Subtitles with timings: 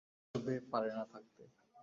[0.21, 1.43] কী করবে, পারে না থাকতে।